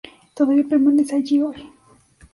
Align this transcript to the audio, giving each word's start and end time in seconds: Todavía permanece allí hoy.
Todavía 0.33 0.65
permanece 0.67 1.15
allí 1.15 1.43
hoy. 1.43 1.71